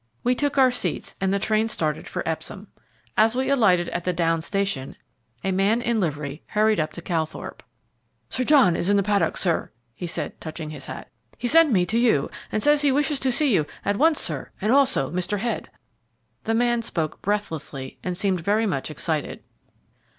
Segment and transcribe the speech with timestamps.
[0.23, 2.69] We took our seats, and the train started for Epsom.
[3.15, 4.95] As we alighted at the Downs station,
[5.43, 7.61] a man in livery hurried up to Calthorpe.
[8.27, 11.11] "Sir John Winton is in the paddock, sir," he said, touching his hat.
[11.37, 14.49] "He sent me to you, and says he wishes to see you at once, sir,
[14.59, 15.37] and also Mr.
[15.37, 15.69] Head."
[16.45, 19.43] The man spoke breathlessly, and seemed very much excited.